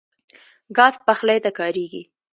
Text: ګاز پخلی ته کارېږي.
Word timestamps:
ګاز 0.77 0.95
پخلی 1.05 1.39
ته 1.43 1.51
کارېږي. 1.59 2.03